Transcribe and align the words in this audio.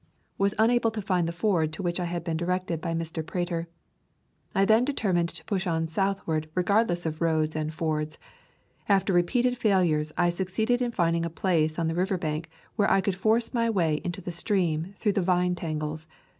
Was 0.39 0.55
unable 0.57 0.89
to 0.89 0.99
find 0.99 1.27
the 1.27 1.31
ford 1.31 1.71
to 1.73 1.83
which 1.83 1.99
I 1.99 2.05
had 2.05 2.23
been 2.23 2.35
directed 2.35 2.81
by 2.81 2.95
Mr. 2.95 3.23
Prater. 3.23 3.67
I 4.55 4.65
then 4.65 4.83
determined 4.83 5.29
to 5.29 5.45
push 5.45 5.67
on 5.67 5.85
southward 5.85 6.49
regardless 6.55 7.05
of 7.05 7.21
roads 7.21 7.55
and 7.55 7.71
fords. 7.71 8.17
After 8.89 9.13
repeated 9.13 9.59
failures 9.59 10.11
I 10.17 10.31
succeeded 10.31 10.81
in 10.81 10.89
finding 10.89 11.23
a 11.23 11.29
place 11.29 11.77
on 11.77 11.87
the 11.87 11.93
river 11.93 12.17
bank 12.17 12.49
where 12.77 12.89
I 12.89 12.99
could 12.99 13.13
force 13.15 13.53
my 13.53 13.69
way 13.69 14.01
into 14.03 14.21
the 14.21 14.31
stream 14.31 14.95
through 14.97 15.13
the 15.13 15.21
vine 15.21 15.53
tangles. 15.53 16.07